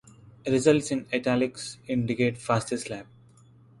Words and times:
Results 0.47 0.89
in 0.89 1.05
"italics" 1.13 1.77
indicate 1.87 2.35
fastest 2.35 2.89
lap. 2.89 3.05